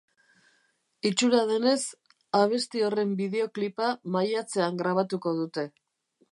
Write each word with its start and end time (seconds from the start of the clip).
Itxura 1.09 1.41
denez, 1.51 1.81
abesti 2.41 2.83
horren 2.87 3.13
bideoklipa 3.21 3.93
maiatzean 4.17 4.81
grabatuko 4.83 5.39
dute. 5.45 5.71